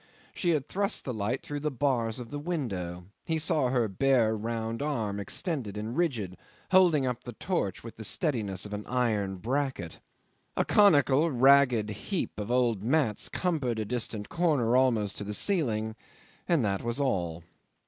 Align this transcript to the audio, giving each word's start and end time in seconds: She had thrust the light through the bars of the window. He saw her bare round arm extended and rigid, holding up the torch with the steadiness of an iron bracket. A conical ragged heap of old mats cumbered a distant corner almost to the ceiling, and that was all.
She 0.33 0.49
had 0.49 0.67
thrust 0.67 1.05
the 1.05 1.13
light 1.13 1.43
through 1.43 1.59
the 1.59 1.69
bars 1.69 2.17
of 2.19 2.31
the 2.31 2.39
window. 2.39 3.05
He 3.23 3.37
saw 3.37 3.69
her 3.69 3.87
bare 3.87 4.35
round 4.35 4.81
arm 4.81 5.19
extended 5.19 5.77
and 5.77 5.95
rigid, 5.95 6.37
holding 6.71 7.05
up 7.05 7.23
the 7.23 7.33
torch 7.33 7.83
with 7.83 7.97
the 7.97 8.03
steadiness 8.03 8.65
of 8.65 8.73
an 8.73 8.83
iron 8.87 9.35
bracket. 9.35 9.99
A 10.57 10.65
conical 10.65 11.29
ragged 11.29 11.91
heap 11.91 12.39
of 12.39 12.49
old 12.49 12.81
mats 12.81 13.29
cumbered 13.29 13.77
a 13.77 13.85
distant 13.85 14.27
corner 14.27 14.75
almost 14.75 15.17
to 15.17 15.23
the 15.23 15.35
ceiling, 15.35 15.95
and 16.47 16.65
that 16.65 16.81
was 16.81 16.99
all. 16.99 17.43